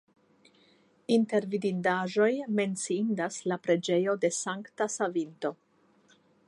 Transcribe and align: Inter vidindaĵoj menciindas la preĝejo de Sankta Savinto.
Inter 1.15 1.45
vidindaĵoj 1.51 2.31
menciindas 2.61 3.39
la 3.53 3.59
preĝejo 3.67 4.19
de 4.25 4.35
Sankta 4.43 4.93
Savinto. 4.99 5.55